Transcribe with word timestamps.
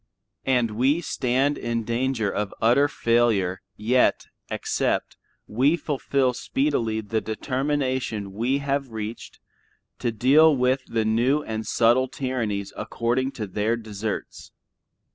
And 0.47 0.71
we 0.71 0.99
stand 1.01 1.59
in 1.59 1.83
danger 1.83 2.27
of 2.27 2.55
utter 2.59 2.87
failure 2.87 3.61
yet 3.77 4.25
except 4.49 5.15
we 5.45 5.77
fulfil 5.77 6.33
speedily 6.33 7.01
the 7.01 7.21
determination 7.21 8.33
we 8.33 8.57
have 8.57 8.89
reached, 8.89 9.39
to 9.99 10.11
deal 10.11 10.57
with 10.57 10.83
the 10.87 11.05
new 11.05 11.43
and 11.43 11.67
subtle 11.67 12.07
tyrannies 12.07 12.73
according 12.75 13.33
to 13.33 13.45
their 13.45 13.77
deserts. 13.77 14.51